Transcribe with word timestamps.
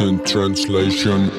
Absent 0.00 0.26
translation. 0.26 1.30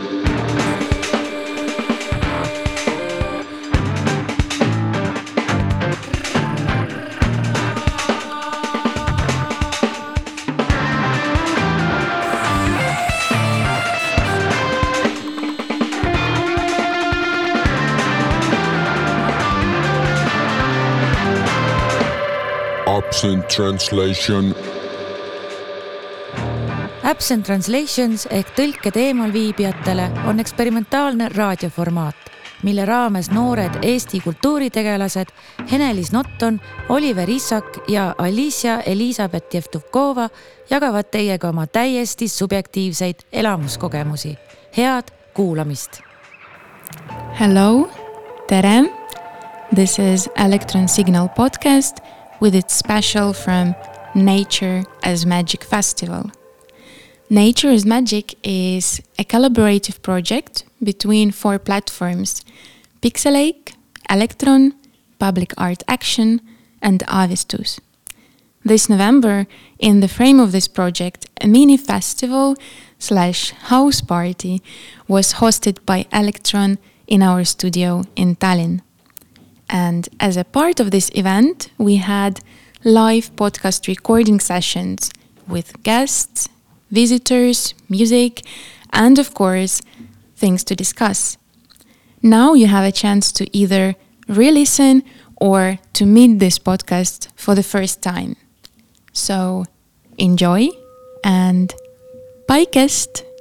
Absent 22.85 23.49
translation. 23.49 24.70
Absent 27.11 27.43
Translations 27.43 28.23
ehk 28.31 28.53
tõlked 28.55 28.95
eemalviibijatele 28.95 30.05
on 30.31 30.39
eksperimentaalne 30.39 31.27
raadioformaat, 31.33 32.29
mille 32.63 32.85
raames 32.87 33.27
noored 33.35 33.81
Eesti 33.83 34.21
kultuuritegelased 34.23 35.33
Henelis 35.71 36.13
Notton, 36.15 36.61
Oliver 36.89 37.29
Issak 37.29 37.81
ja 37.91 38.15
Alicia 38.17 38.79
Elizabeth 38.87 39.55
Jevtukova 39.55 40.29
jagavad 40.69 41.11
teiega 41.11 41.49
oma 41.49 41.67
täiesti 41.67 42.27
subjektiivseid 42.27 43.27
elamuskogemusi. 43.31 44.37
head 44.77 45.11
kuulamist. 45.33 46.01
Hello, 47.39 47.89
tere. 48.47 48.83
This 49.75 49.99
is 49.99 50.29
Electron 50.45 50.87
Signal 50.87 51.27
podcast 51.27 51.97
with 52.41 52.55
its 52.55 52.79
special 52.79 53.33
from 53.33 53.75
Nature 54.15 54.83
as 55.03 55.25
Magic 55.25 55.65
Festival. 55.65 56.40
Nature 57.31 57.69
as 57.69 57.85
Magic 57.85 58.35
is 58.43 59.01
a 59.17 59.23
collaborative 59.23 60.01
project 60.01 60.65
between 60.83 61.31
four 61.31 61.57
platforms 61.57 62.43
Pixelake, 63.01 63.73
Electron, 64.09 64.73
Public 65.17 65.53
Art 65.57 65.81
Action, 65.87 66.41
and 66.81 66.99
Avistus. 67.07 67.79
This 68.65 68.89
November, 68.89 69.47
in 69.79 70.01
the 70.01 70.09
frame 70.09 70.41
of 70.41 70.51
this 70.51 70.67
project, 70.67 71.25
a 71.39 71.47
mini 71.47 71.77
festival 71.77 72.57
slash 72.99 73.51
house 73.51 74.01
party 74.01 74.61
was 75.07 75.35
hosted 75.35 75.77
by 75.85 76.07
Electron 76.11 76.79
in 77.07 77.23
our 77.23 77.45
studio 77.45 78.03
in 78.17 78.35
Tallinn. 78.35 78.81
And 79.69 80.09
as 80.19 80.35
a 80.35 80.43
part 80.43 80.81
of 80.81 80.91
this 80.91 81.09
event, 81.15 81.69
we 81.77 81.95
had 81.95 82.41
live 82.83 83.33
podcast 83.37 83.87
recording 83.87 84.41
sessions 84.41 85.13
with 85.47 85.81
guests, 85.83 86.49
visitors, 86.91 87.73
music, 87.89 88.41
and 88.91 89.19
of 89.19 89.33
course, 89.33 89.81
things 90.35 90.63
to 90.65 90.75
discuss. 90.75 91.37
Now 92.21 92.53
you 92.53 92.67
have 92.67 92.85
a 92.85 92.91
chance 92.91 93.31
to 93.33 93.45
either 93.57 93.95
re 94.27 94.51
listen 94.51 95.03
or 95.35 95.79
to 95.93 96.05
meet 96.05 96.39
this 96.39 96.59
podcast 96.59 97.27
for 97.35 97.55
the 97.55 97.63
first 97.63 98.01
time. 98.01 98.35
So 99.13 99.65
enjoy 100.17 100.69
and 101.23 101.73
päikest! 102.47 103.31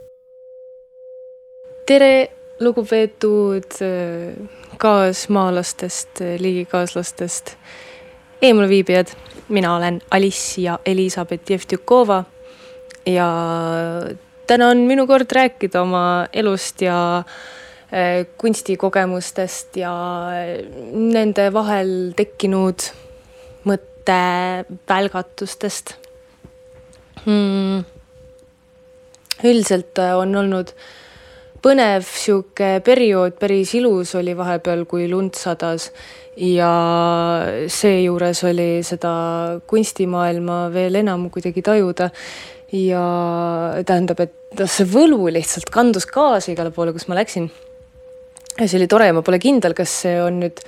tere, 1.91 2.28
lugupeetud 2.61 3.65
äh, 3.83 4.48
kaasmaalastest, 4.78 6.21
äh, 6.21 6.41
ligikaaslastest, 6.41 7.56
eemalviibijad. 8.43 9.06
mina 9.48 9.77
olen 9.77 10.01
Alicia 10.11 10.78
Elizabeth 10.87 11.51
Jevtjukova 11.51 12.25
ja 13.06 13.29
täna 14.47 14.69
on 14.73 14.79
minu 14.89 15.06
kord 15.06 15.33
rääkida 15.33 15.83
oma 15.83 16.27
elust 16.33 16.83
ja 16.83 17.19
äh, 17.19 17.25
kunstikogemustest 18.38 19.77
ja 19.77 19.94
nende 20.93 21.53
vahel 21.53 22.12
tekkinud 22.16 22.81
mõttevälgatustest 23.69 25.94
hmm.. 27.25 27.84
üldiselt 29.44 29.99
äh, 29.99 30.19
on 30.19 30.37
olnud 30.37 30.75
põnev 31.60 32.06
sihuke 32.09 32.78
periood, 32.84 33.37
päris 33.41 33.75
ilus 33.77 34.15
oli 34.19 34.34
vahepeal, 34.37 34.87
kui 34.89 35.09
lund 35.10 35.37
sadas. 35.39 35.91
Ja 36.41 36.71
seejuures 37.69 38.41
oli 38.49 38.69
seda 38.87 39.12
kunstimaailma 39.69 40.62
veel 40.72 41.00
enam 41.03 41.28
kuidagi 41.33 41.62
tajuda. 41.66 42.09
Ja 42.72 43.03
tähendab, 43.86 44.20
et 44.22 44.62
see 44.70 44.86
võlu 44.88 45.26
lihtsalt 45.32 45.70
kandus 45.75 46.06
kaasa 46.10 46.53
igale 46.53 46.72
poole, 46.75 46.94
kus 46.94 47.08
ma 47.10 47.19
läksin. 47.19 47.50
ja 48.58 48.66
see 48.66 48.78
oli 48.78 48.88
tore 48.91 49.10
ja 49.10 49.16
ma 49.16 49.22
pole 49.26 49.41
kindel, 49.42 49.75
kas 49.75 49.92
see 50.04 50.16
on 50.22 50.41
nüüd 50.44 50.62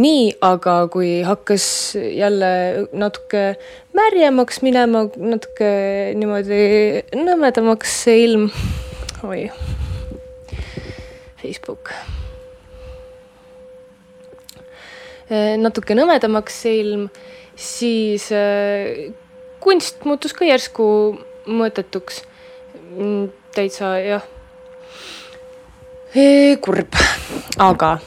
nii, 0.00 0.36
aga 0.44 0.74
kui 0.92 1.20
hakkas 1.26 1.96
jälle 1.96 2.86
natuke 2.92 3.56
märjemaks 3.96 4.60
minema, 4.62 5.06
natuke 5.16 5.70
niimoodi 6.18 6.60
nõmedamaks 7.18 7.96
see 8.04 8.24
ilm, 8.26 8.46
oi, 9.26 9.48
Facebook. 11.42 11.92
natuke 15.60 15.94
nõmedamaks 15.94 16.62
see 16.64 16.78
ilm, 16.82 17.04
siis 17.54 18.30
kunst 19.62 20.06
muutus 20.08 20.32
ka 20.34 20.46
järsku 20.48 20.86
mõttetuks. 21.46 22.22
täitsa 23.54 23.98
jah, 23.98 24.22
kurb, 26.60 26.94
aga 27.58 27.98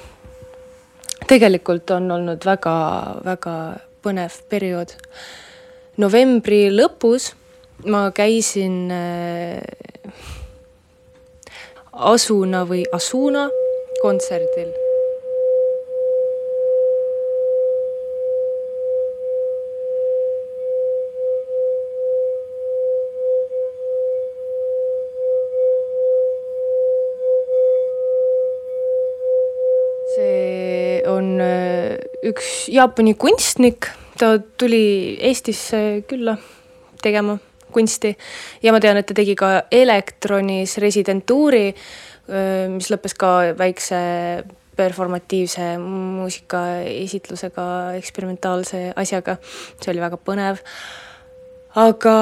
tegelikult 1.27 1.91
on 1.95 2.11
olnud 2.11 2.45
väga-väga 2.45 3.55
põnev 4.03 4.35
periood. 4.49 4.91
novembri 5.97 6.67
lõpus 6.71 7.31
ma 7.85 8.11
käisin 8.11 8.91
äh, 8.91 9.61
Asuna 11.93 12.63
või 12.65 12.83
Asuna 12.93 13.49
kontserdil. 14.01 14.82
Üks 32.33 32.67
Jaapani 32.73 33.13
kunstnik, 33.19 33.87
ta 34.17 34.35
tuli 34.57 35.17
Eestisse 35.21 36.03
külla 36.09 36.37
tegema 37.03 37.37
kunsti 37.73 38.13
ja 38.63 38.73
ma 38.73 38.81
tean, 38.81 38.97
et 38.99 39.07
ta 39.09 39.15
tegi 39.17 39.35
ka 39.37 39.65
elektronis 39.73 40.77
residentuuri, 40.81 41.69
mis 42.73 42.91
lõppes 42.93 43.17
ka 43.19 43.31
väikse 43.59 44.01
performatiivse 44.73 45.75
muusikaesitlusega, 45.81 47.65
eksperimentaalse 47.99 48.85
asjaga. 48.97 49.37
see 49.81 49.91
oli 49.93 50.01
väga 50.01 50.17
põnev. 50.17 50.61
aga 51.75 52.15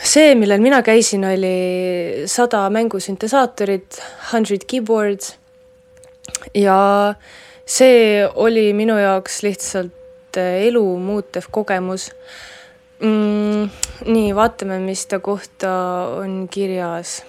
see, 0.00 0.34
millel 0.34 0.60
mina 0.60 0.82
käisin, 0.82 1.24
oli 1.24 2.24
sada 2.26 2.66
mängusüntesaatorit, 2.70 4.02
hundred 4.32 4.66
keyboards. 4.68 5.36
ja 6.54 7.14
see 7.66 8.22
oli 8.34 8.72
minu 8.72 8.98
jaoks 8.98 9.42
lihtsalt 9.42 10.38
elu 10.40 10.84
muutev 10.98 11.48
kogemus 11.50 12.10
mm,. 13.02 13.68
nii, 14.06 14.32
vaatame, 14.34 14.78
mis 14.82 15.06
ta 15.06 15.20
kohta 15.20 15.72
on 16.22 16.48
kirjas. 16.50 17.22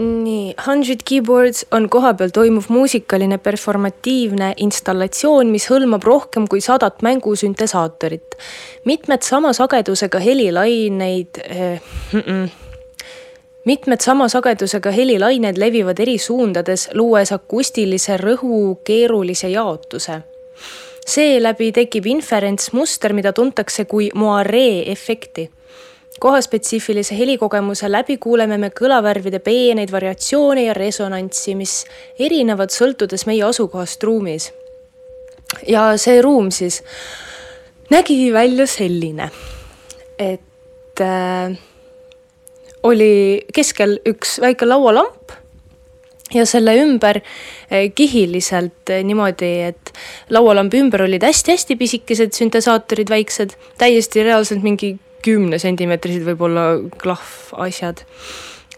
Nii, 0.00 0.54
Hundred 0.66 1.04
Keyboards 1.04 1.66
on 1.70 1.88
kohapeal 1.90 2.32
toimuv 2.32 2.68
muusikaline 2.68 3.38
performatiivne 3.38 4.54
installatsioon, 4.56 5.50
mis 5.52 5.68
hõlmab 5.70 6.04
rohkem 6.06 6.48
kui 6.48 6.60
sadat 6.60 7.02
mängusüntesaatorit. 7.02 8.36
mitmed 8.84 9.22
sama 9.22 9.52
sagedusega 9.52 10.18
helilaineid 10.18 11.40
äh, 11.50 11.80
mm 12.12 12.20
-mm. 12.20 12.48
mitmed 13.64 14.00
sama 14.00 14.28
sagedusega 14.28 14.90
helilained 14.90 15.58
levivad 15.58 16.00
eri 16.00 16.18
suundades, 16.18 16.88
luues 16.94 17.32
akustilise 17.32 18.16
rõhu 18.16 18.76
keerulise 18.84 19.48
jaotuse 19.48 20.22
seeläbi 21.06 21.72
tekib 21.72 22.06
inferentsmuster, 22.06 23.12
mida 23.12 23.32
tuntakse 23.32 23.84
kui 23.84 24.10
moiree 24.14 24.92
efekti 24.92 25.50
kohaspetsiifilise 26.18 27.16
helikogemuse 27.18 27.90
läbi 27.90 28.16
kuuleme 28.18 28.58
me 28.58 28.70
kõlavärvide 28.74 29.38
peeneid 29.44 29.92
variatsioone 29.92 30.66
ja 30.66 30.74
resonantsi, 30.76 31.54
mis 31.54 31.84
erinevad 32.18 32.74
sõltudes 32.74 33.26
meie 33.26 33.44
asukohast 33.46 34.02
ruumis. 34.04 34.52
ja 35.66 35.96
see 35.96 36.22
ruum 36.22 36.50
siis 36.50 36.82
nägi 37.90 38.32
välja 38.32 38.66
selline, 38.66 39.30
et 40.18 41.00
äh, 41.00 41.58
oli 42.82 43.44
keskel 43.54 43.98
üks 44.06 44.38
väike 44.40 44.68
laualamp 44.68 45.32
ja 46.34 46.46
selle 46.46 46.76
ümber 46.78 47.20
eh, 47.70 47.90
kihiliselt 47.94 48.90
eh, 48.92 49.02
niimoodi, 49.06 49.50
et 49.70 49.92
laualambi 50.30 50.80
ümber 50.84 51.04
olid 51.06 51.24
hästi-hästi 51.26 51.76
pisikesed 51.80 52.34
süntesaatorid, 52.36 53.10
väiksed, 53.10 53.56
täiesti 53.78 54.24
reaalselt 54.26 54.62
mingi 54.62 54.94
kümnesentimeetrised 55.24 56.24
võib-olla 56.26 56.64
klahvasjad. 57.00 58.04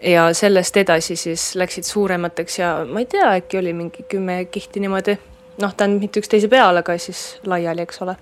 ja 0.02 0.32
sellest 0.34 0.76
edasi 0.76 1.16
siis 1.16 1.52
läksid 1.54 1.86
suuremateks 1.86 2.58
ja 2.58 2.72
ma 2.88 3.04
ei 3.04 3.06
tea, 3.06 3.28
äkki 3.38 3.58
oli 3.58 3.72
mingi 3.72 4.02
kümme 4.08 4.44
kihti 4.50 4.80
niimoodi, 4.82 5.14
noh, 5.62 5.74
tähendab 5.74 6.02
mitte 6.02 6.20
üksteise 6.20 6.50
peal, 6.50 6.76
aga 6.76 6.98
siis 6.98 7.38
laiali, 7.46 7.86
eks 7.86 8.02
ole. 8.02 8.16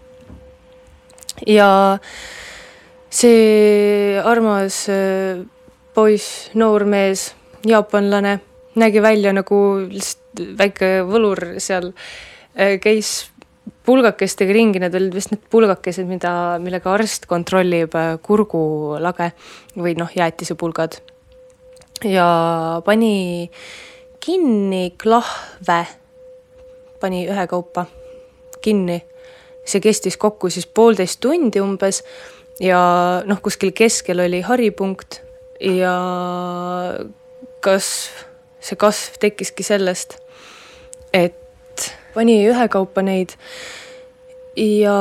ja 1.46 1.70
see 3.10 4.20
armas 4.24 4.84
eh, 4.92 5.40
poiss, 5.94 6.50
noormees, 6.54 7.30
jaapanlane 7.66 8.40
nägi 8.74 9.02
välja 9.02 9.32
nagu 9.34 9.58
lihtsalt 9.90 10.44
väike 10.58 10.90
võlur 11.08 11.56
seal, 11.62 11.92
äh, 12.54 12.76
käis 12.82 13.30
pulgakestega 13.86 14.54
ringi, 14.54 14.80
need 14.82 14.96
olid 14.96 15.14
vist 15.16 15.32
need 15.32 15.44
pulgakesed, 15.52 16.08
mida, 16.08 16.32
millega 16.62 16.92
arst 16.94 17.26
kontrollib 17.30 17.94
äh, 17.98 18.16
kurgulage 18.22 19.30
või 19.76 19.94
noh, 19.98 20.10
jäätisepulgad. 20.14 21.00
ja 22.04 22.26
pani 22.84 23.50
kinni 24.20 24.94
klahve, 25.00 25.84
pani 27.00 27.26
ühekaupa 27.28 27.86
kinni. 28.60 29.02
see 29.64 29.80
kestis 29.80 30.16
kokku 30.16 30.50
siis 30.50 30.66
poolteist 30.66 31.20
tundi 31.20 31.60
umbes 31.60 32.02
ja 32.60 32.80
noh, 33.26 33.40
kuskil 33.42 33.72
keskel 33.72 34.20
oli 34.20 34.40
haripunkt 34.40 35.20
ja 35.60 35.94
kasv 37.60 38.28
see 38.60 38.76
kasv 38.76 39.16
tekkiski 39.20 39.64
sellest, 39.64 40.18
et 41.16 41.36
pani 42.14 42.40
ühekaupa 42.48 43.02
neid. 43.06 43.36
Ja 44.56 44.96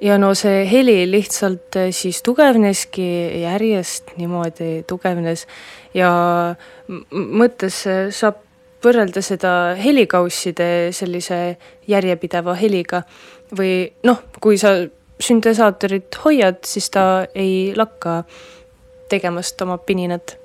ja 0.00 0.18
no 0.18 0.32
see 0.38 0.64
heli 0.70 1.02
lihtsalt 1.10 1.76
eh, 1.76 1.90
siis 1.94 2.22
tugevneski 2.22 3.08
järjest 3.42 4.14
niimoodi 4.18 4.84
tugevnes. 4.88 5.46
Ja 5.94 6.10
mõttes 6.88 7.82
eh, 7.90 8.04
saab 8.14 8.44
võrrelda 8.84 9.22
seda 9.24 9.52
helikausside 9.78 10.92
sellise 10.94 11.58
järjepideva 11.90 12.54
heliga. 12.58 13.02
Või 13.58 13.88
noh, 14.06 14.22
kui 14.42 14.58
sa 14.60 14.76
süntesaatorit 15.18 16.14
hoiad, 16.24 16.62
siis 16.68 16.90
ta 16.94 17.26
ei 17.34 17.72
lakka 17.76 18.22
tegemast 19.10 19.60
oma 19.64 19.78
pininat. 19.82 20.36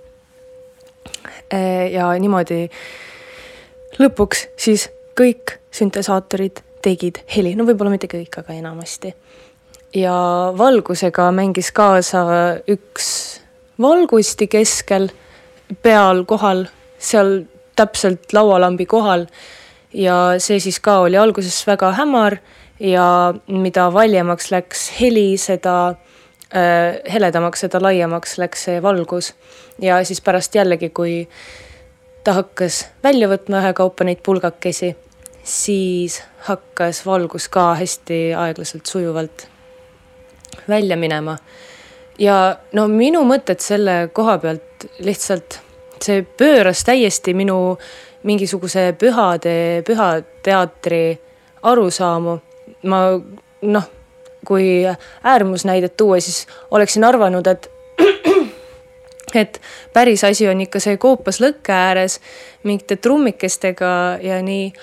Ja 1.91 2.09
niimoodi 2.19 2.67
lõpuks 3.99 4.47
siis 4.57 4.89
kõik 5.17 5.57
süntesaatorid 5.73 6.63
tegid 6.83 7.21
heli, 7.35 7.53
no 7.55 7.65
võib-olla 7.67 7.93
mitte 7.93 8.09
kõik, 8.11 8.41
aga 8.41 8.55
enamasti. 8.57 9.13
ja 9.95 10.13
valgusega 10.57 11.31
mängis 11.31 11.71
kaasa 11.71 12.23
üks 12.67 13.09
valgusti 13.81 14.47
keskel, 14.47 15.09
peal 15.81 16.23
kohal, 16.25 16.65
seal 16.97 17.43
täpselt 17.75 18.33
laualambi 18.33 18.85
kohal. 18.85 19.27
ja 19.93 20.35
see 20.41 20.59
siis 20.59 20.79
ka 20.79 20.99
oli 21.05 21.17
alguses 21.17 21.67
väga 21.67 21.91
hämar 21.93 22.39
ja 22.79 23.33
mida 23.47 23.93
valjemaks 23.93 24.51
läks 24.51 24.87
heli, 24.99 25.37
seda 25.37 25.95
heledamaks, 27.13 27.63
seda 27.65 27.81
laiemaks 27.81 28.37
läks 28.37 28.67
see 28.67 28.81
valgus. 28.81 29.33
ja 29.81 30.03
siis 30.05 30.21
pärast 30.21 30.55
jällegi, 30.55 30.89
kui 30.89 31.27
ta 32.23 32.33
hakkas 32.33 32.85
välja 33.03 33.27
võtma 33.27 33.61
ühekaupa 33.63 34.05
neid 34.05 34.21
pulgakesi, 34.23 34.93
siis 35.43 36.21
hakkas 36.47 37.05
valgus 37.05 37.49
ka 37.49 37.73
hästi 37.75 38.33
aeglaselt 38.37 38.85
sujuvalt 38.85 39.47
välja 40.69 40.97
minema. 40.97 41.37
ja 42.19 42.57
no 42.71 42.87
minu 42.87 43.23
mõtted 43.25 43.59
selle 43.59 44.09
koha 44.13 44.37
pealt 44.37 44.87
lihtsalt, 44.99 45.59
see 46.01 46.21
pööras 46.21 46.83
täiesti 46.83 47.33
minu 47.33 47.77
mingisuguse 48.23 48.93
pühade, 48.99 49.83
pühateatri 49.87 51.19
arusaamu 51.63 52.37
ma 52.83 52.99
noh, 53.61 53.89
kui 54.45 54.83
äärmusnäidet 55.23 55.97
tuua, 55.97 56.19
siis 56.19 56.47
oleksin 56.71 57.03
arvanud, 57.03 57.47
et 57.47 57.71
et 59.41 59.61
päris 59.93 60.23
asi 60.23 60.47
on 60.47 60.61
ikka 60.61 60.79
see 60.83 60.97
koopas 60.97 61.39
lõkke 61.41 61.73
ääres 61.73 62.19
mingite 62.63 62.95
trummikestega 62.95 63.93
ja 64.21 64.41
nii. 64.41 64.73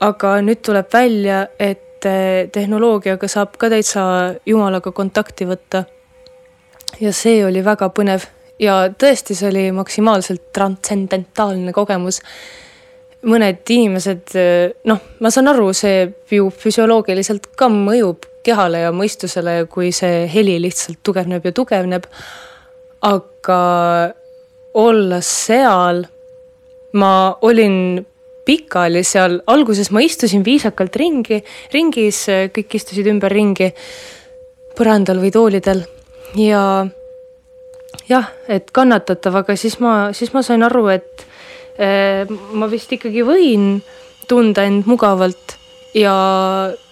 aga 0.00 0.36
nüüd 0.44 0.60
tuleb 0.66 0.90
välja, 0.92 1.46
et 1.58 2.06
eh, 2.06 2.48
tehnoloogiaga 2.52 3.28
saab 3.28 3.56
ka 3.58 3.70
täitsa 3.72 4.04
jumalaga 4.46 4.92
kontakti 4.92 5.46
võtta. 5.48 5.84
ja 7.00 7.12
see 7.12 7.44
oli 7.46 7.64
väga 7.64 7.88
põnev 7.88 8.26
ja 8.58 8.90
tõesti, 8.98 9.34
see 9.34 9.48
oli 9.48 9.64
maksimaalselt 9.72 10.52
transcendentaalne 10.52 11.72
kogemus 11.72 12.20
mõned 13.24 13.72
inimesed, 13.74 14.34
noh, 14.88 15.02
ma 15.20 15.32
saan 15.32 15.50
aru, 15.52 15.70
see 15.76 16.06
ju 16.34 16.50
füsioloogiliselt 16.52 17.50
ka 17.58 17.70
mõjub 17.72 18.26
kehale 18.44 18.84
ja 18.84 18.92
mõistusele, 18.94 19.64
kui 19.72 19.92
see 19.96 20.24
heli 20.30 20.58
lihtsalt 20.62 21.00
tugevneb 21.06 21.44
ja 21.44 21.52
tugevneb. 21.56 22.08
aga 23.04 23.60
olles 24.80 25.28
seal, 25.46 26.04
ma 26.96 27.14
olin 27.44 28.04
pikali 28.44 29.02
seal, 29.04 29.38
alguses 29.46 29.90
ma 29.92 30.00
istusin 30.04 30.44
viisakalt 30.44 30.96
ringi, 30.96 31.42
ringis, 31.72 32.24
kõik 32.54 32.76
istusid 32.78 33.08
ümberringi 33.12 33.70
põrandal 34.76 35.20
või 35.22 35.32
toolidel 35.32 35.84
ja 36.40 36.62
jah, 38.08 38.32
et 38.48 38.72
kannatatav, 38.74 39.40
aga 39.42 39.56
siis 39.56 39.78
ma, 39.80 40.12
siis 40.16 40.32
ma 40.34 40.42
sain 40.44 40.64
aru, 40.66 40.88
et 40.92 41.26
ma 41.78 42.66
vist 42.70 42.92
ikkagi 42.94 43.24
võin 43.26 43.80
tunda 44.30 44.62
end 44.62 44.86
mugavalt 44.86 45.56
ja 45.94 46.14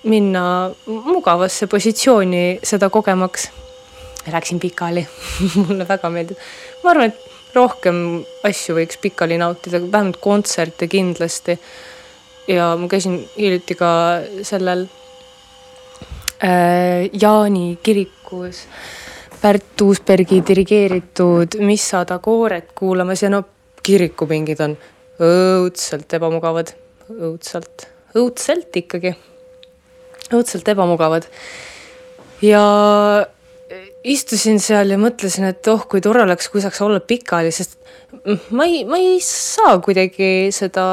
minna 0.04 0.44
mugavasse 0.86 1.66
positsiooni 1.66 2.58
seda 2.62 2.90
kogemaks. 2.90 3.50
Läksin 4.30 4.60
pikali 4.62 5.02
mulle 5.66 5.86
väga 5.88 6.10
meeldib. 6.10 6.38
ma 6.82 6.90
arvan, 6.90 7.10
et 7.10 7.54
rohkem 7.54 8.22
asju 8.46 8.76
võiks 8.78 9.00
pikali 9.02 9.38
nautida, 9.38 9.80
vähemalt 9.82 10.20
kontserte 10.22 10.88
kindlasti. 10.88 11.58
ja 12.48 12.76
ma 12.78 12.88
käisin 12.88 13.20
hiljuti 13.36 13.74
ka 13.78 13.90
sellel 14.42 14.86
äh, 16.42 17.10
Jaani 17.12 17.78
kirikus 17.82 18.66
Pärt 19.42 19.80
Uusbergi 19.82 20.42
dirigeeritud 20.46 21.58
Missada 21.66 22.18
kooret 22.18 22.70
kuulamas 22.78 23.22
ja 23.22 23.30
no 23.30 23.42
kirikupingid 23.82 24.62
on 24.64 24.76
õudselt 25.22 26.14
ebamugavad, 26.16 26.72
õudselt, 27.12 27.86
õudselt 28.16 28.80
ikkagi, 28.82 29.14
õudselt 30.32 30.68
ebamugavad. 30.72 31.28
ja 32.42 32.62
istusin 34.04 34.58
seal 34.62 34.92
ja 34.92 34.98
mõtlesin, 35.00 35.46
et 35.50 35.68
oh, 35.70 35.84
kui 35.88 36.02
tore 36.02 36.24
oleks, 36.24 36.48
kui 36.50 36.62
saaks 36.62 36.80
olla 36.84 37.00
pikali, 37.00 37.52
sest 37.54 37.78
ma 38.50 38.66
ei, 38.66 38.82
ma 38.88 38.98
ei 39.00 39.20
saa 39.24 39.78
kuidagi 39.84 40.50
seda 40.54 40.86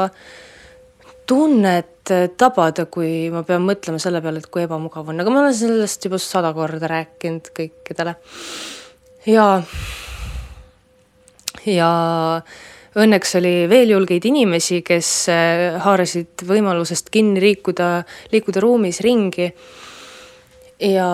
tunnet 1.30 2.10
tabada, 2.40 2.86
kui 2.90 3.28
ma 3.30 3.42
pean 3.46 3.62
mõtlema 3.66 4.00
selle 4.02 4.22
peale, 4.22 4.42
et 4.42 4.50
kui 4.50 4.64
ebamugav 4.64 5.10
on, 5.12 5.20
aga 5.22 5.32
ma 5.32 5.44
olen 5.44 5.54
sellest 5.54 6.06
juba 6.06 6.18
sada 6.22 6.50
korda 6.56 6.90
rääkinud 6.90 7.52
kõikidele. 7.54 8.16
ja, 9.30 9.46
ja 11.66 11.90
Õnneks 12.98 13.36
oli 13.38 13.68
veel 13.70 13.92
julgeid 13.92 14.24
inimesi, 14.26 14.80
kes 14.82 15.10
äh, 15.30 15.76
haarasid 15.84 16.42
võimalusest 16.46 17.12
kinni 17.14 17.38
liikuda, 17.42 18.00
liikuda 18.32 18.62
ruumis 18.64 18.98
ringi 19.06 19.46
ja 20.82 21.10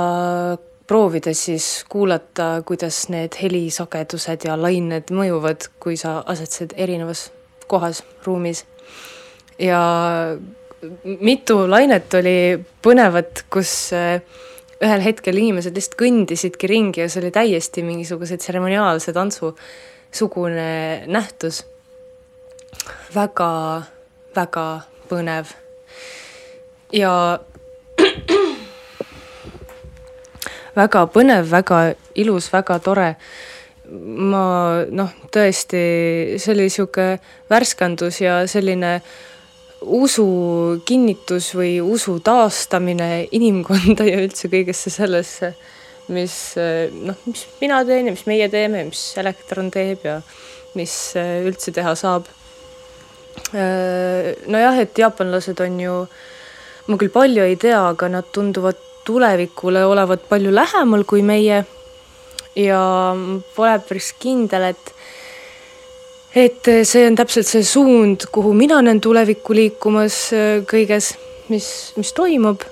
proovida 0.87 1.35
siis 1.37 1.85
kuulata, 1.91 2.63
kuidas 2.65 3.09
need 3.13 3.37
helisagedused 3.43 4.47
ja 4.49 4.57
lained 4.57 5.13
mõjuvad, 5.13 5.69
kui 5.83 5.99
sa 6.01 6.23
asetsed 6.25 6.73
erinevas 6.81 7.29
kohas 7.69 8.05
ruumis. 8.25 8.65
ja 9.59 9.81
mitu 11.05 11.59
lainet 11.69 12.15
oli 12.15 12.57
põnevat, 12.85 13.45
kus 13.51 13.93
äh, 13.93 14.23
ühel 14.81 15.05
hetkel 15.05 15.37
inimesed 15.41 15.77
lihtsalt 15.77 15.99
kõndisidki 16.01 16.69
ringi 16.73 17.05
ja 17.05 17.11
see 17.11 17.23
oli 17.23 17.35
täiesti 17.35 17.85
mingisuguse 17.85 18.37
tseremoniaalse 18.41 19.13
tantsu 19.17 19.53
sugune 20.17 21.05
nähtus 21.07 21.65
väga,. 23.15 23.83
väga-väga 24.37 24.67
põnev. 25.09 25.53
ja 26.93 27.41
väga 30.81 31.07
põnev, 31.13 31.51
väga 31.51 31.95
ilus, 32.15 32.53
väga 32.53 32.79
tore 32.85 33.15
ma 33.91 34.83
noh, 34.91 35.15
tõesti, 35.33 35.81
see 36.43 36.53
oli 36.55 36.69
sihuke 36.73 37.17
värskendus 37.51 38.21
ja 38.21 38.41
selline 38.51 38.99
usu 39.81 40.27
kinnitus 40.89 41.53
või 41.55 41.79
usu 41.85 42.19
taastamine 42.25 43.29
inimkonda 43.37 44.07
ja 44.09 44.19
üldse 44.25 44.51
kõigesse 44.51 44.91
sellesse, 44.91 45.53
mis 46.13 46.35
noh, 46.57 47.19
mis 47.27 47.45
mina 47.61 47.83
teen 47.89 48.11
ja 48.11 48.15
mis 48.15 48.27
meie 48.29 48.49
teeme, 48.53 48.85
mis 48.91 49.03
elektron 49.19 49.71
teeb 49.75 50.05
ja 50.07 50.21
mis 50.79 50.95
üldse 51.19 51.73
teha 51.75 51.95
saab. 51.99 52.29
nojah, 53.53 54.79
et 54.81 54.99
jaapanlased 54.99 55.61
on 55.65 55.81
ju, 55.81 55.97
ma 56.87 56.99
küll 57.01 57.13
palju 57.13 57.45
ei 57.45 57.57
tea, 57.61 57.81
aga 57.91 58.09
nad 58.09 58.29
tunduvad 58.33 58.79
tulevikule 59.07 59.85
olevat 59.87 60.29
palju 60.29 60.53
lähemal 60.55 61.05
kui 61.07 61.23
meie 61.23 61.65
ja 62.57 62.81
pole 63.57 63.79
päris 63.89 64.13
kindel, 64.21 64.71
et 64.73 64.93
et 66.37 66.69
see 66.85 67.07
on 67.09 67.15
täpselt 67.17 67.49
see 67.49 67.65
suund, 67.65 68.27
kuhu 68.33 68.53
mina 68.57 68.83
näen 68.85 69.01
tulevikku 69.01 69.55
liikumas 69.57 70.19
kõiges, 70.69 71.15
mis, 71.49 71.69
mis 71.97 72.13
toimub. 72.17 72.65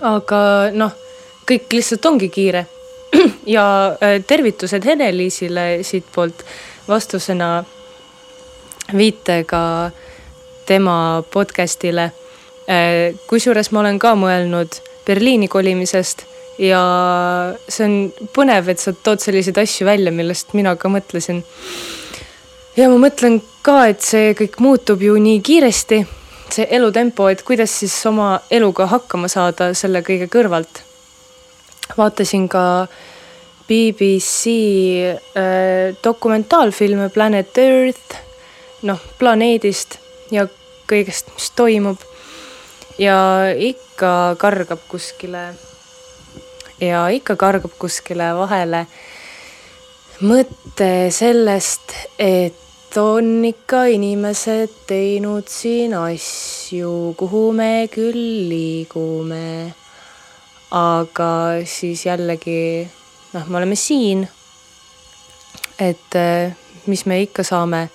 aga 0.00 0.38
noh, 0.72 0.94
kõik 1.46 1.72
lihtsalt 1.72 2.06
ongi 2.06 2.28
kiire. 2.28 2.66
ja 3.56 3.64
äh, 4.02 4.18
tervitused 4.26 4.84
Hene-Liisile 4.84 5.82
siitpoolt 5.86 6.44
vastusena 6.88 7.64
viitega 8.96 9.90
tema 10.66 11.22
podcast'ile. 11.30 12.10
Äh, 12.66 13.14
kusjuures 13.26 13.70
ma 13.70 13.84
olen 13.84 13.98
ka 14.02 14.14
mõelnud 14.18 14.80
Berliini 15.06 15.48
kolimisest 15.48 16.26
ja 16.58 16.80
see 17.68 17.86
on 17.86 18.28
põnev, 18.34 18.70
et 18.72 18.80
sa 18.82 18.94
tood 18.94 19.22
selliseid 19.22 19.58
asju 19.60 19.86
välja, 19.86 20.12
millest 20.12 20.54
mina 20.56 20.74
ka 20.76 20.90
mõtlesin. 20.90 21.42
ja 22.76 22.88
ma 22.90 22.98
mõtlen 23.06 23.40
ka, 23.62 23.86
et 23.92 24.02
see 24.02 24.34
kõik 24.34 24.58
muutub 24.60 25.02
ju 25.02 25.16
nii 25.20 25.40
kiiresti, 25.44 26.00
see 26.50 26.66
elutempo, 26.70 27.28
et 27.28 27.42
kuidas 27.42 27.78
siis 27.80 27.94
oma 28.06 28.40
eluga 28.50 28.86
hakkama 28.86 29.28
saada 29.28 29.72
selle 29.74 30.02
kõige 30.02 30.28
kõrvalt. 30.32 30.85
Vaatasin 31.96 32.48
ka 32.48 32.86
BBC 33.68 34.52
äh, 35.10 35.96
dokumentaalfilme 36.04 37.08
Planet 37.08 37.58
Earth, 37.58 38.20
noh, 38.82 39.00
planeedist 39.18 39.98
ja 40.30 40.46
kõigest, 40.86 41.32
mis 41.34 41.50
toimub. 41.56 41.98
ja 42.98 43.52
ikka 43.52 44.36
kargab 44.38 44.80
kuskile 44.88 45.50
ja 46.80 47.08
ikka 47.12 47.36
kargab 47.36 47.74
kuskile 47.78 48.30
vahele 48.38 48.86
mõte 50.24 51.10
sellest, 51.12 51.92
et 52.18 52.96
on 52.96 53.44
ikka 53.44 53.84
inimesed 53.92 54.72
teinud 54.88 55.48
siin 55.52 55.92
asju, 55.98 57.12
kuhu 57.18 57.50
me 57.52 57.88
küll 57.92 58.48
liigume. 58.48 59.74
Aga 60.70 61.30
siis 61.64 62.06
jällegi 62.06 62.88
noh, 63.32 63.46
me 63.48 63.58
oleme 63.58 63.76
siin. 63.76 64.28
et 65.78 66.14
eh, 66.14 66.52
mis 66.86 67.04
me 67.06 67.20
ikka 67.22 67.44
saame 67.44 67.88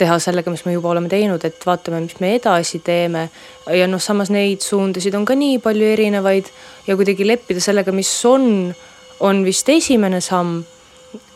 teha 0.00 0.18
sellega, 0.20 0.50
mis 0.52 0.64
me 0.64 0.74
juba 0.74 0.90
oleme 0.92 1.08
teinud, 1.12 1.44
et 1.44 1.64
vaatame, 1.66 2.00
mis 2.04 2.16
me 2.20 2.34
edasi 2.36 2.80
teeme. 2.84 3.28
ja 3.72 3.86
noh, 3.88 4.00
samas 4.00 4.30
neid 4.30 4.62
suundasid 4.64 5.14
on 5.14 5.24
ka 5.28 5.34
nii 5.34 5.58
palju 5.64 5.92
erinevaid 5.96 6.50
ja 6.86 6.96
kuidagi 6.96 7.26
leppida 7.26 7.60
sellega, 7.60 7.92
mis 7.92 8.12
on, 8.28 8.74
on 9.20 9.44
vist 9.44 9.68
esimene 9.68 10.20
samm. 10.20 10.62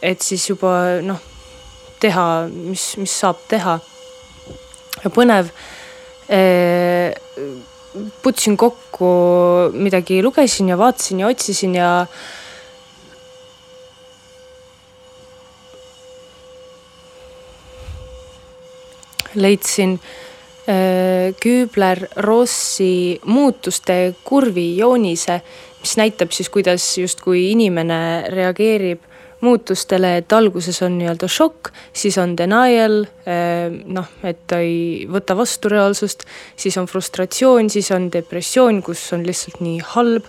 et 0.03 0.23
siis 0.23 0.49
juba 0.49 1.01
noh, 1.03 1.21
teha, 2.01 2.47
mis, 2.49 2.95
mis 3.01 3.21
saab 3.21 3.45
teha. 3.49 3.79
põnev 5.15 5.51
eh,. 6.29 7.13
Putsin 8.23 8.57
kokku 8.57 9.09
midagi, 9.73 10.23
lugesin 10.23 10.69
ja 10.69 10.79
vaatasin 10.79 11.21
ja 11.21 11.27
otsisin 11.27 11.75
ja 11.75 12.07
leidsin 19.35 20.01
äh, 20.69 21.35
Kübler-Rossi 21.43 23.21
muutuste 23.25 24.15
kurvi 24.25 24.77
joonise, 24.77 25.41
mis 25.81 25.97
näitab 25.97 26.33
siis, 26.33 26.51
kuidas 26.51 26.99
justkui 26.99 27.51
inimene 27.53 28.25
reageerib 28.29 29.14
muutustele, 29.45 30.17
et 30.21 30.33
alguses 30.37 30.81
on 30.87 30.99
nii-öelda 30.99 31.29
šokk, 31.31 31.71
siis 31.93 32.19
on 32.23 32.35
denial, 32.39 33.03
äh, 33.29 33.69
noh, 33.71 34.11
et 34.27 34.45
ta 34.51 34.61
ei 34.65 35.07
võta 35.11 35.37
vastu 35.39 35.73
reaalsust, 35.73 36.27
siis 36.57 36.77
on 36.81 36.89
frustratsioon, 36.91 37.71
siis 37.73 37.91
on 37.95 38.11
depressioon, 38.13 38.83
kus 38.85 39.07
on 39.17 39.27
lihtsalt 39.27 39.63
nii 39.65 39.81
halb, 39.95 40.29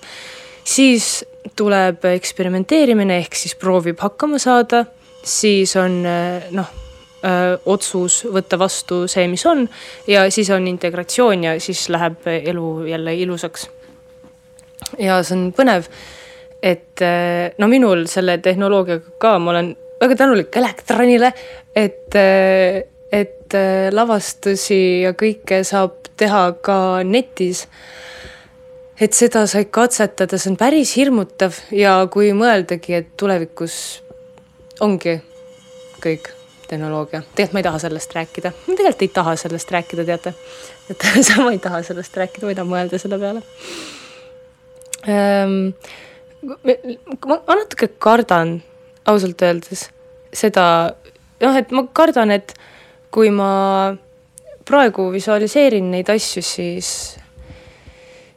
siis 0.65 1.23
tuleb 1.55 2.05
eksperimenteerimine 2.09 3.19
ehk 3.23 3.37
siis 3.37 3.55
proovib 3.59 4.01
hakkama 4.01 4.39
saada, 4.41 4.85
siis 5.25 5.75
on 5.81 6.01
äh, 6.09 6.49
noh 6.55 6.73
öö, 7.25 7.57
otsus 7.65 8.23
võtta 8.31 8.59
vastu 8.59 9.05
see, 9.11 9.27
mis 9.31 9.45
on 9.49 9.65
ja 10.09 10.25
siis 10.33 10.49
on 10.53 10.67
integratsioon 10.69 11.47
ja 11.47 11.55
siis 11.63 11.87
läheb 11.93 12.27
elu 12.27 12.67
jälle 12.91 13.15
ilusaks. 13.15 13.69
ja 14.99 15.21
see 15.23 15.37
on 15.37 15.49
põnev, 15.55 15.89
et 16.65 17.01
no 17.61 17.67
minul 17.69 18.07
selle 18.09 18.39
tehnoloogiaga 18.41 19.17
ka, 19.21 19.35
ma 19.39 19.53
olen 19.53 19.75
väga 20.01 20.17
tänulik 20.17 20.55
elektronile, 20.57 21.29
et, 21.77 22.17
et 23.13 23.57
lavastusi 23.93 24.81
ja 25.05 25.13
kõike 25.17 25.61
saab 25.67 26.09
teha 26.17 26.47
ka 26.65 26.79
netis 27.05 27.65
et 28.99 29.15
seda 29.15 29.43
sai 29.49 29.67
katsetada, 29.71 30.37
see 30.39 30.53
on 30.53 30.57
päris 30.59 30.95
hirmutav 30.95 31.57
ja 31.75 31.97
kui 32.11 32.31
mõeldagi, 32.37 32.95
et 33.01 33.11
tulevikus 33.19 33.77
ongi 34.83 35.17
kõik 36.03 36.31
tehnoloogia, 36.69 37.21
tegelikult 37.35 37.55
ma 37.55 37.61
ei 37.61 37.67
taha 37.67 37.81
sellest 37.83 38.15
rääkida, 38.15 38.53
ma 38.55 38.77
tegelikult 38.79 39.05
ei 39.05 39.11
taha 39.19 39.35
sellest 39.39 39.75
rääkida, 39.75 40.07
teate. 40.07 40.33
et 40.89 41.05
ma 41.43 41.51
ei 41.51 41.61
taha 41.61 41.83
sellest 41.85 42.17
rääkida, 42.21 42.47
ma 42.47 42.55
ei 42.55 42.59
taha 42.61 42.71
mõelda 42.71 43.01
selle 43.01 43.19
peale 43.21 43.43
ähm,. 45.11 45.69
Ma, 46.45 47.39
natuke 47.55 47.89
kardan 48.01 48.59
ausalt 49.09 49.41
öeldes 49.45 49.89
seda, 50.35 50.93
noh, 51.41 51.57
et 51.57 51.71
ma 51.75 51.85
kardan, 51.95 52.33
et 52.35 52.53
kui 53.13 53.31
ma 53.33 53.95
praegu 54.67 55.07
visualiseerin 55.13 55.91
neid 55.93 56.09
asju, 56.11 56.43
siis, 56.43 56.89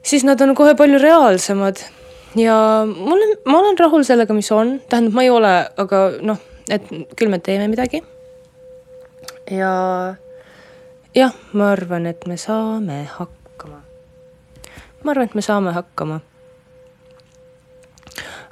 siis 0.05 0.27
nad 0.29 0.41
on 0.45 0.55
kohe 0.59 0.77
palju 0.79 1.01
reaalsemad 1.03 1.83
ja 2.39 2.59
ma 2.85 3.17
olen, 3.17 3.35
ma 3.49 3.59
olen 3.63 3.81
rahul 3.81 4.07
sellega, 4.07 4.37
mis 4.37 4.53
on, 4.55 4.79
tähendab, 4.89 5.17
ma 5.17 5.27
ei 5.27 5.33
ole, 5.35 5.57
aga 5.81 6.05
noh, 6.23 6.41
et 6.71 6.87
küll 7.17 7.33
me 7.33 7.41
teeme 7.43 7.67
midagi 7.73 8.05
ja 9.51 9.73
jah, 11.15 11.35
ma 11.53 11.73
arvan, 11.73 12.07
et 12.07 12.27
me 12.27 12.37
saame 12.37 13.03
hakkama. 13.19 13.83
ma 15.05 15.11
arvan, 15.11 15.29
et 15.29 15.35
me 15.35 15.43
saame 15.43 15.73
hakkama. 15.73 16.21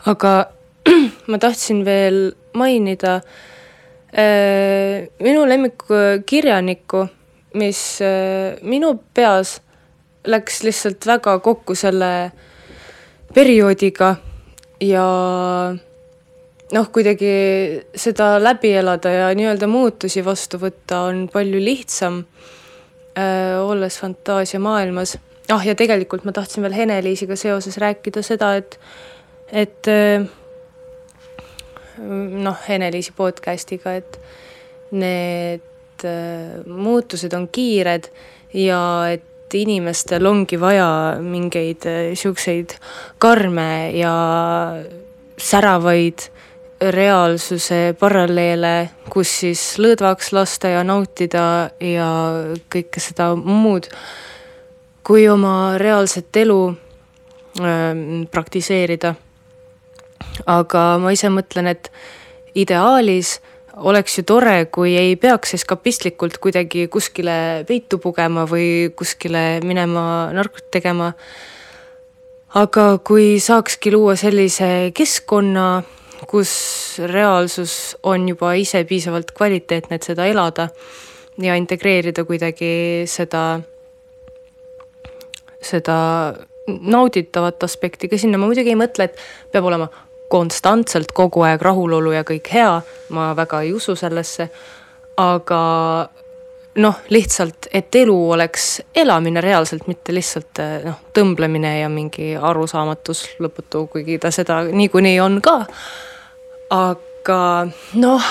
Aga 0.06 0.32
ma 1.30 1.38
tahtsin 1.42 1.84
veel 1.86 2.30
mainida 2.56 3.18
äh, 4.12 5.06
minu 5.22 5.46
lemmikkirjanikku, 5.48 7.06
mis 7.60 7.80
äh, 8.04 8.56
minu 8.62 8.94
peas 9.14 9.60
läks 10.26 10.62
lihtsalt 10.66 11.06
väga 11.06 11.38
kokku 11.42 11.74
selle 11.78 12.30
perioodiga 13.34 14.14
ja 14.82 15.04
noh, 16.72 16.88
kuidagi 16.92 17.32
seda 17.94 18.36
läbi 18.42 18.72
elada 18.78 19.12
ja 19.12 19.28
nii-öelda 19.36 19.68
muutusi 19.70 20.24
vastu 20.26 20.60
võtta 20.62 21.04
on 21.10 21.26
palju 21.32 21.60
lihtsam 21.62 22.22
äh,, 23.18 23.58
olles 23.60 23.98
fantaasiamaailmas. 24.02 25.16
ah, 25.54 25.66
ja 25.66 25.74
tegelikult 25.74 26.24
ma 26.24 26.34
tahtsin 26.34 26.64
veel 26.66 26.74
Hene-Liisiga 26.74 27.36
seoses 27.38 27.78
rääkida 27.78 28.22
seda, 28.26 28.56
et, 28.56 28.78
et 29.52 29.88
äh, 29.88 30.26
noh, 31.98 32.58
Hene-Liisi 32.68 33.14
podcast'iga, 33.16 33.96
et 34.00 34.18
need 34.90 36.04
äh, 36.04 36.66
muutused 36.66 37.32
on 37.36 37.48
kiired 37.48 38.10
ja 38.54 38.80
et 39.12 39.54
inimestel 39.54 40.26
ongi 40.26 40.58
vaja 40.60 40.88
mingeid 41.22 41.86
äh, 41.86 42.14
siukseid 42.18 42.76
karme 43.22 43.90
ja 43.96 44.14
säravaid 45.38 46.30
reaalsuse 46.80 47.94
paralleele, 47.98 48.90
kus 49.10 49.30
siis 49.40 49.62
lõdvaks 49.80 50.32
lasta 50.36 50.74
ja 50.74 50.82
nautida 50.84 51.70
ja 51.80 52.08
kõike 52.72 53.00
seda 53.00 53.30
muud, 53.36 53.88
kui 55.06 55.24
oma 55.28 55.76
reaalset 55.80 56.42
elu 56.44 56.60
äh, 56.68 57.86
praktiseerida. 58.30 59.14
Aga 60.46 60.84
ma 61.02 61.12
ise 61.14 61.30
mõtlen, 61.32 61.70
et 61.72 61.90
ideaalis 62.56 63.36
oleks 63.76 64.18
ju 64.18 64.24
tore, 64.24 64.56
kui 64.72 64.94
ei 64.96 65.16
peaks 65.20 65.54
eskapistlikult 65.58 66.38
kuidagi 66.40 66.86
kuskile 66.92 67.64
peitu 67.68 67.98
pugema 68.00 68.46
või 68.48 68.88
kuskile 68.96 69.60
minema 69.64 70.32
narkot 70.32 70.70
tegema. 70.72 71.12
aga 72.56 72.98
kui 73.04 73.36
saakski 73.40 73.90
luua 73.92 74.14
sellise 74.16 74.90
keskkonna, 74.96 75.82
kus 76.26 76.96
reaalsus 77.04 77.96
on 78.02 78.28
juba 78.28 78.54
ise 78.56 78.84
piisavalt 78.84 79.34
kvaliteetne, 79.36 79.96
et 79.96 80.02
seda 80.02 80.26
elada 80.26 80.68
ja 81.38 81.54
integreerida 81.54 82.24
kuidagi 82.24 83.04
seda, 83.06 83.60
seda 85.60 85.98
nauditavat 86.66 87.62
aspekti 87.62 88.08
ka 88.08 88.18
sinna, 88.18 88.38
ma 88.38 88.48
muidugi 88.48 88.72
ei 88.72 88.78
mõtle, 88.78 89.10
et 89.10 89.20
peab 89.52 89.68
olema 89.68 89.90
konstantselt 90.28 91.12
kogu 91.14 91.44
aeg 91.46 91.62
rahulolu 91.62 92.12
ja 92.16 92.24
kõik 92.26 92.50
hea, 92.52 92.80
ma 93.14 93.30
väga 93.36 93.62
ei 93.62 93.72
usu 93.76 93.96
sellesse, 93.96 94.48
aga 95.16 95.60
noh, 96.76 96.98
lihtsalt, 97.08 97.68
et 97.72 97.94
elu 97.94 98.16
oleks 98.30 98.66
elamine 98.94 99.40
reaalselt, 99.40 99.86
mitte 99.88 100.14
lihtsalt 100.14 100.60
noh, 100.84 100.98
tõmblemine 101.16 101.72
ja 101.80 101.88
mingi 101.92 102.34
arusaamatus 102.36 103.24
lõputu, 103.42 103.86
kuigi 103.92 104.18
ta 104.22 104.32
seda 104.34 104.62
niikuinii 104.66 105.20
on 105.24 105.40
ka. 105.44 105.56
aga 106.74 107.40
noh, 107.94 108.28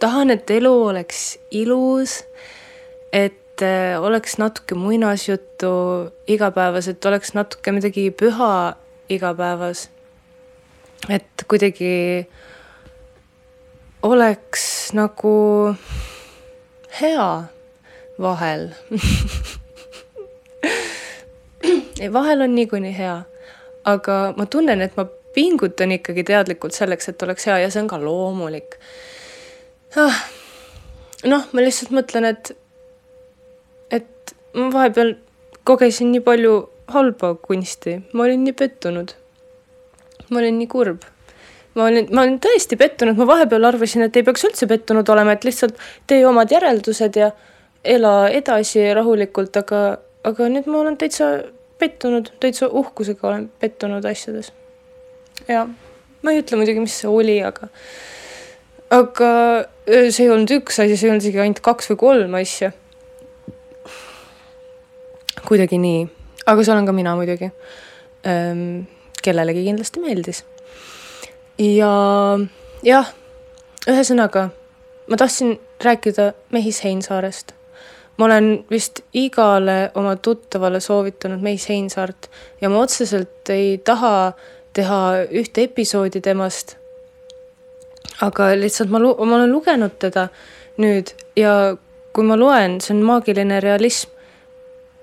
tahan, 0.00 0.30
et 0.30 0.50
elu 0.50 0.72
oleks 0.92 1.38
ilus, 1.50 2.20
et 3.12 3.64
äh, 3.64 3.96
oleks 4.02 4.38
natuke 4.38 4.78
muinasjuttu 4.78 5.72
igapäevas, 6.28 6.88
et 6.88 7.04
oleks 7.04 7.34
natuke 7.34 7.72
midagi 7.72 8.10
püha 8.10 8.76
igapäevas 9.08 9.88
et 11.08 11.44
kuidagi 11.48 12.26
oleks 14.02 14.92
nagu 14.96 15.74
hea 17.00 17.28
vahel. 18.22 18.70
Ei, 22.00 22.12
vahel 22.12 22.40
on 22.44 22.54
niikuinii 22.54 22.92
hea, 22.98 23.16
aga 23.84 24.34
ma 24.36 24.46
tunnen, 24.46 24.82
et 24.84 24.96
ma 24.96 25.06
pingutan 25.36 25.92
ikkagi 25.96 26.24
teadlikult 26.28 26.76
selleks, 26.76 27.08
et 27.12 27.22
oleks 27.22 27.46
hea 27.48 27.58
ja 27.64 27.70
see 27.72 27.82
on 27.82 27.90
ka 27.90 27.98
loomulik. 28.00 28.76
Ah.. 29.96 30.18
noh, 31.24 31.46
ma 31.52 31.64
lihtsalt 31.64 31.92
mõtlen, 31.96 32.28
et, 32.28 32.52
et 33.90 34.34
ma 34.56 34.68
vahepeal 34.74 35.14
kogesin 35.66 36.12
nii 36.12 36.24
palju 36.24 36.56
halba 36.92 37.34
kunsti, 37.42 37.98
ma 38.12 38.26
olin 38.26 38.44
nii 38.44 38.56
pettunud 38.56 39.16
ma 40.30 40.40
olin 40.40 40.58
nii 40.58 40.70
kurb. 40.70 41.04
ma 41.74 41.90
olin, 41.90 42.08
ma 42.14 42.22
olin 42.24 42.38
tõesti 42.40 42.78
pettunud, 42.80 43.18
ma 43.18 43.26
vahepeal 43.28 43.68
arvasin, 43.68 44.06
et 44.06 44.16
ei 44.16 44.24
peaks 44.24 44.46
üldse 44.48 44.68
pettunud 44.70 45.08
olema, 45.12 45.36
et 45.36 45.44
lihtsalt 45.44 45.76
tee 46.08 46.22
omad 46.26 46.50
järeldused 46.50 47.18
ja 47.20 47.30
ela 47.84 48.14
edasi 48.32 48.86
rahulikult, 48.96 49.56
aga, 49.60 49.82
aga 50.26 50.48
nüüd 50.50 50.68
ma 50.70 50.80
olen 50.82 50.96
täitsa 51.00 51.28
pettunud, 51.78 52.32
täitsa 52.40 52.68
uhkusega 52.68 53.28
olen 53.28 53.50
pettunud 53.60 54.04
asjades. 54.04 54.52
ja 55.48 55.66
ma 56.22 56.32
ei 56.32 56.42
ütle 56.42 56.58
muidugi, 56.58 56.82
mis 56.82 56.96
see 57.02 57.10
oli, 57.12 57.36
aga, 57.44 57.68
aga 58.94 59.30
see 59.86 60.24
ei 60.24 60.32
olnud 60.32 60.56
üks 60.58 60.80
asi, 60.82 60.96
see 60.96 61.08
ei 61.08 61.14
olnud 61.14 61.26
isegi 61.26 61.42
ainult 61.44 61.62
kaks 61.64 61.92
või 61.92 62.00
kolm 62.02 62.36
asja. 62.40 62.72
kuidagi 65.46 65.78
nii, 65.78 66.04
aga 66.48 66.64
see 66.64 66.74
olen 66.74 66.88
ka 66.88 66.96
mina 66.96 67.14
muidugi 67.18 67.52
ähm, 68.26 68.86
kellelegi 69.26 69.66
kindlasti 69.66 70.02
meeldis. 70.04 70.44
ja 71.58 71.92
jah, 72.86 73.12
ühesõnaga 73.90 74.48
ma 75.10 75.16
tahtsin 75.16 75.60
rääkida 75.84 76.32
Mehis 76.52 76.84
Heinsaarest. 76.84 77.52
ma 78.16 78.24
olen 78.24 78.64
vist 78.70 79.00
igale 79.12 79.90
oma 79.94 80.16
tuttavale 80.16 80.80
soovitanud 80.80 81.40
Mehis 81.40 81.68
Heinsaart 81.68 82.30
ja 82.60 82.68
ma 82.68 82.78
otseselt 82.78 83.50
ei 83.50 83.78
taha 83.78 84.32
teha 84.72 85.00
ühte 85.30 85.62
episoodi 85.62 86.20
temast. 86.20 86.76
aga 88.22 88.50
lihtsalt 88.56 88.90
ma, 88.90 88.98
ma 88.98 89.36
olen 89.36 89.52
lugenud 89.52 89.98
teda 89.98 90.28
nüüd 90.78 91.12
ja 91.36 91.76
kui 92.12 92.24
ma 92.24 92.36
loen, 92.38 92.80
see 92.80 92.94
on 92.96 93.02
maagiline 93.04 93.60
realism, 93.60 94.08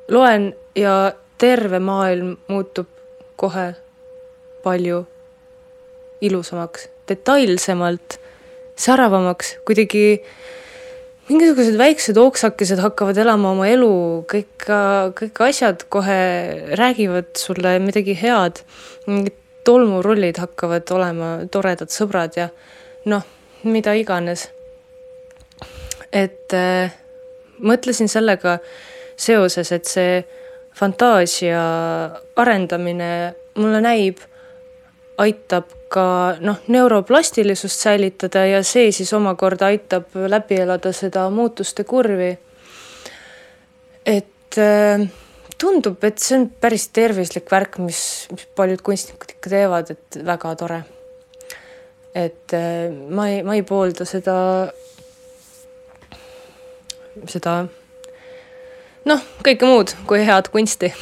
loen 0.10 0.54
ja 0.76 1.14
terve 1.38 1.80
maailm 1.80 2.38
muutub 2.48 2.88
kohe 3.36 3.74
palju 4.64 5.04
ilusamaks, 6.24 6.88
detailsemalt, 7.10 8.18
säravamaks, 8.80 9.58
kuidagi 9.68 10.24
mingisugused 11.30 11.78
väiksed 11.80 12.18
ooksakesed 12.20 12.82
hakkavad 12.84 13.20
elama 13.20 13.54
oma 13.56 13.68
elu, 13.72 13.94
kõik, 14.30 14.68
kõik 15.20 15.44
asjad 15.48 15.86
kohe 15.94 16.20
räägivad 16.80 17.32
sulle 17.40 17.78
midagi 17.84 18.16
head. 18.20 18.64
mingid 19.08 19.40
tolmurullid 19.64 20.38
hakkavad 20.42 20.92
olema 20.92 21.28
toredad 21.52 21.92
sõbrad 21.92 22.36
ja 22.36 22.50
noh, 23.06 23.24
mida 23.64 23.94
iganes. 23.96 24.50
et 26.14 26.54
äh, 26.54 26.94
mõtlesin 27.58 28.08
sellega 28.12 28.60
seoses, 29.16 29.72
et 29.72 29.86
see 29.86 30.20
fantaasia 30.78 31.64
arendamine 32.36 33.34
mulle 33.56 33.82
näib 33.82 34.20
aitab 35.18 35.70
ka 35.94 36.06
noh, 36.42 36.62
neuroplastilisust 36.68 37.86
säilitada 37.86 38.46
ja 38.50 38.64
see 38.66 38.92
siis 38.92 39.14
omakorda 39.14 39.70
aitab 39.70 40.16
läbi 40.28 40.58
elada 40.64 40.94
seda 40.94 41.28
muutuste 41.30 41.84
kurvi. 41.84 42.38
et 44.06 44.58
äh, 44.58 45.06
tundub, 45.58 46.04
et 46.04 46.18
see 46.20 46.40
on 46.40 46.48
päris 46.50 46.88
tervislik 46.92 47.52
värk, 47.52 47.78
mis, 47.80 48.02
mis 48.32 48.48
paljud 48.58 48.82
kunstnikud 48.84 49.36
ikka 49.36 49.54
teevad, 49.54 49.94
et 49.94 50.20
väga 50.26 50.56
tore. 50.56 50.82
et 52.16 52.58
äh, 52.58 52.90
ma 53.10 53.30
ei, 53.30 53.44
ma 53.44 53.56
ei 53.56 53.64
poolda 53.64 54.06
seda, 54.10 54.36
seda 57.30 57.56
noh, 59.06 59.30
kõike 59.46 59.70
muud 59.70 59.94
kui 60.10 60.26
head 60.26 60.50
kunsti 60.50 60.94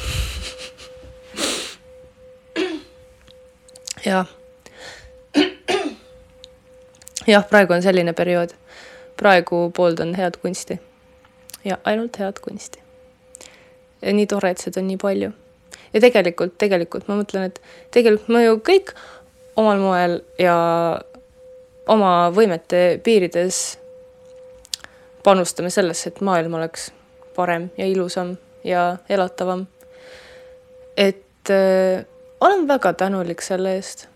jah. 4.04 4.26
jah, 7.26 7.44
praegu 7.50 7.72
on 7.72 7.82
selline 7.82 8.12
periood. 8.12 8.50
praegu 9.16 9.70
pooldan 9.76 10.14
head 10.14 10.36
kunsti. 10.42 10.80
ja 11.64 11.78
ainult 11.84 12.18
head 12.18 12.40
kunsti. 12.40 12.82
ja 14.02 14.12
nii 14.12 14.26
tore, 14.26 14.50
et 14.50 14.58
seda 14.58 14.80
on 14.80 14.86
nii 14.86 14.96
palju. 14.96 15.32
ja 15.92 16.00
tegelikult, 16.00 16.58
tegelikult 16.58 17.08
ma 17.08 17.20
mõtlen, 17.20 17.50
et 17.50 17.60
tegelikult 17.90 18.28
me 18.28 18.44
ju 18.44 18.58
kõik 18.58 18.94
omal 19.56 19.78
moel 19.78 20.20
ja 20.38 20.56
oma 21.88 22.30
võimete 22.34 23.00
piirides 23.04 23.78
panustame 25.22 25.70
sellesse, 25.70 26.08
et 26.10 26.20
maailm 26.20 26.54
oleks 26.58 26.90
parem 27.36 27.70
ja 27.78 27.86
ilusam 27.86 28.36
ja 28.64 28.96
elatavam. 29.08 29.66
et 30.96 31.22
olen 32.42 32.68
väga 32.68 32.92
tänulik 32.92 33.42
selle 33.42 33.76
eest. 33.78 34.08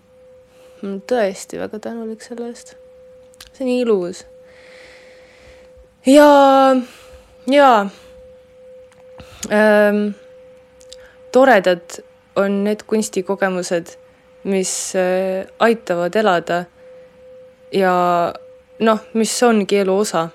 tõesti 0.83 1.59
väga 1.59 1.79
tänulik 1.79 2.23
selle 2.23 2.49
eest. 2.51 2.75
see 3.53 3.65
on 3.65 3.71
ilus. 3.71 4.25
ja, 6.07 6.31
ja 7.47 7.71
ähm, 9.51 10.09
toredad 11.33 12.03
on 12.37 12.65
need 12.65 12.83
kunstikogemused, 12.87 13.95
mis 14.45 14.73
äh, 14.97 15.47
aitavad 15.59 16.17
elada 16.17 16.65
ja 17.73 17.95
noh, 18.79 19.01
mis 19.15 19.43
ongi 19.43 19.79
elu 19.79 19.99
osa, 19.99 20.29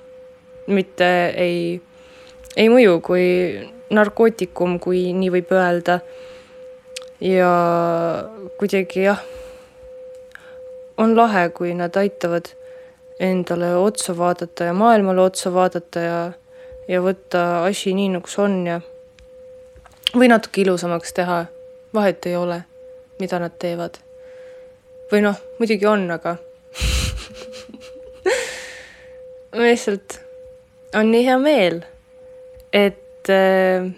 mitte 0.67 1.11
ei, 1.35 1.81
ei 2.55 2.71
mõju 2.71 2.99
kui 3.03 3.27
narkootikum, 3.91 4.79
kui 4.79 5.09
nii 5.13 5.29
võib 5.35 5.51
öelda 5.51 5.99
ja 7.21 7.51
kuidagi 8.57 9.03
jah, 9.05 9.21
on 10.97 11.15
lahe, 11.17 11.49
kui 11.49 11.73
nad 11.77 11.95
aitavad 11.97 12.49
endale 13.21 13.75
otsa 13.77 14.17
vaadata 14.17 14.63
ja 14.71 14.73
maailmale 14.73 15.21
otsa 15.21 15.53
vaadata 15.53 15.99
ja, 15.99 16.19
ja 16.87 17.01
võtta 17.01 17.63
asi 17.65 17.93
nii, 17.93 18.09
nagu 18.15 18.29
see 18.29 18.43
on 18.43 18.57
ja 18.67 18.79
või 20.15 20.31
natuke 20.31 20.61
ilusamaks 20.65 21.13
teha, 21.15 21.45
vahet 21.93 22.25
ei 22.25 22.35
ole, 22.35 22.63
mida 23.19 23.39
nad 23.39 23.53
teevad. 23.59 24.01
või 25.11 25.21
noh, 25.21 25.37
muidugi 25.59 25.85
on, 25.85 26.05
aga 26.11 26.37
lihtsalt 29.61 30.19
on 30.95 31.11
nii 31.11 31.25
hea 31.27 31.37
meel, 31.39 31.81
et, 32.73 33.29
äh, 33.29 33.91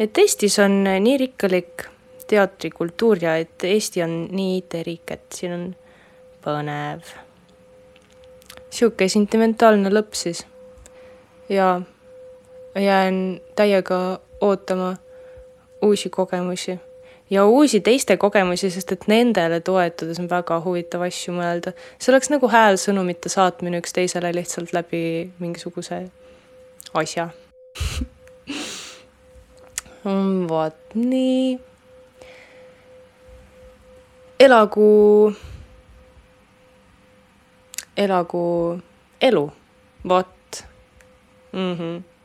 et 0.00 0.18
Eestis 0.18 0.58
on 0.58 0.84
nii 0.84 1.16
rikkalik 1.20 1.84
teatrikultuur 2.30 3.18
ja 3.22 3.36
et 3.36 3.64
Eesti 3.64 4.02
on 4.02 4.14
nii 4.32 4.62
terik, 4.68 5.10
et 5.10 5.26
siin 5.34 5.52
on 5.52 5.64
põnev. 6.44 7.04
sihuke 8.70 9.08
sentimentaalne 9.08 9.90
lõpp 9.92 10.14
siis. 10.14 10.46
ja 11.48 11.80
jään 12.74 13.40
täiega 13.56 14.20
ootama 14.40 14.96
uusi 15.82 16.10
kogemusi 16.10 16.78
ja 17.30 17.44
uusi 17.46 17.80
teiste 17.80 18.16
kogemusi, 18.16 18.70
sest 18.70 18.92
et 18.92 19.06
nendele 19.06 19.60
toetudes 19.60 20.20
on 20.20 20.30
väga 20.30 20.60
huvitav 20.64 21.02
asju 21.02 21.34
mõelda. 21.34 21.72
see 21.98 22.14
oleks 22.14 22.30
nagu 22.30 22.48
häälsõnumite 22.48 23.28
saatmine 23.28 23.82
üksteisele 23.82 24.32
lihtsalt 24.34 24.72
läbi 24.72 25.30
mingisuguse 25.38 26.06
asja 26.94 27.28
vot 30.04 30.94
nii. 30.94 31.58
elagu, 34.38 35.34
elagu 37.96 38.80
elu, 39.20 39.50
vot 40.04 40.64
mm. 41.52 41.74
-hmm 41.76 42.19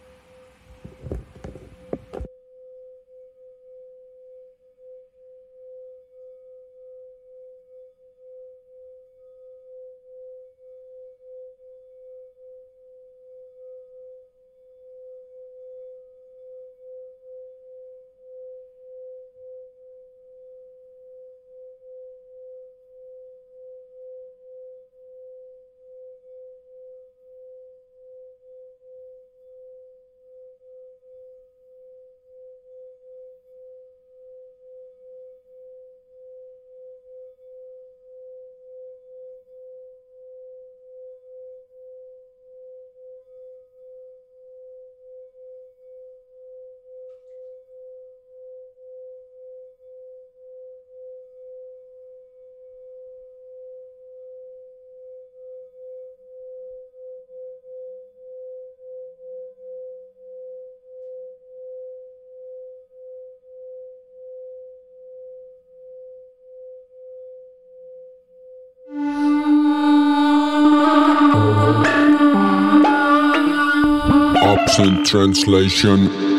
translation 75.05 76.34